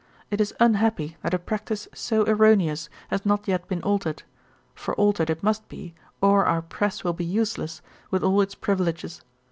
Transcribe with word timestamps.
It 0.31 0.41
is 0.41 0.51
unhappy 0.59 1.17
that 1.21 1.35
a 1.35 1.37
practice 1.37 1.87
so 1.93 2.23
erroneous 2.25 2.89
has 3.09 3.23
not 3.23 3.47
yet 3.47 3.67
been 3.67 3.83
altered; 3.83 4.23
for 4.73 4.95
altered 4.95 5.29
it 5.29 5.43
must 5.43 5.69
be, 5.69 5.93
or 6.23 6.43
our 6.43 6.63
press 6.63 7.03
will 7.03 7.13
be 7.13 7.23
useless, 7.23 7.83
with 8.09 8.23
all 8.23 8.41
its 8.41 8.55
privileges. 8.55 9.21